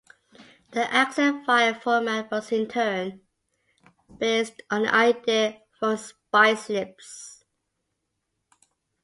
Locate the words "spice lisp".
5.97-7.43